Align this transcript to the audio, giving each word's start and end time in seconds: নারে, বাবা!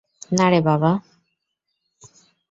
নারে, 0.31 0.59
বাবা! 0.61 0.91